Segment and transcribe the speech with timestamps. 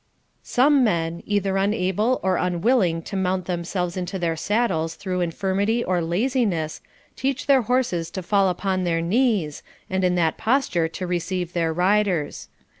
[0.41, 6.01] Some men, either unable or unwilling to mount themselves into their saddles through infirmity or
[6.01, 6.81] laziness,
[7.15, 9.61] teach their horses to fall upon their knees,
[9.91, 12.47] and in that posture to receive their riders.